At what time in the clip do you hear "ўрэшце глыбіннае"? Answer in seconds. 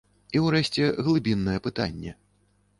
0.45-1.59